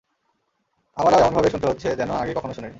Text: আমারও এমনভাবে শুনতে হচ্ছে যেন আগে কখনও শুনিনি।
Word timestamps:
আমারও 0.97 1.17
এমনভাবে 1.19 1.49
শুনতে 1.49 1.67
হচ্ছে 1.67 1.87
যেন 1.99 2.09
আগে 2.13 2.33
কখনও 2.33 2.53
শুনিনি। 2.53 2.69